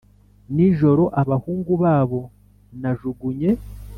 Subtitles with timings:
[0.55, 2.19] nijoro abahungu babo
[2.81, 3.49] najugunye;